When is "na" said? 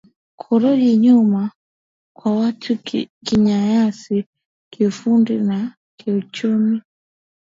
5.37-5.75